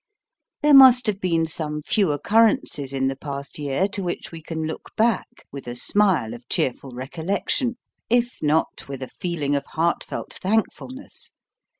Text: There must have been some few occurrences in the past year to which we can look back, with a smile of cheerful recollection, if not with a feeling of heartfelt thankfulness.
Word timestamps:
There 0.63 0.73
must 0.73 1.05
have 1.05 1.19
been 1.21 1.45
some 1.45 1.83
few 1.83 2.11
occurrences 2.11 2.91
in 2.91 3.05
the 3.05 3.15
past 3.15 3.59
year 3.59 3.87
to 3.89 4.01
which 4.01 4.31
we 4.31 4.41
can 4.41 4.63
look 4.65 4.95
back, 4.97 5.27
with 5.51 5.67
a 5.67 5.75
smile 5.75 6.33
of 6.33 6.49
cheerful 6.49 6.89
recollection, 6.89 7.77
if 8.09 8.37
not 8.41 8.87
with 8.87 9.03
a 9.03 9.09
feeling 9.19 9.55
of 9.55 9.63
heartfelt 9.67 10.33
thankfulness. 10.41 11.29